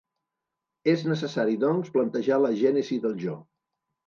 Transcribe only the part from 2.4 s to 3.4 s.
la gènesi del jo.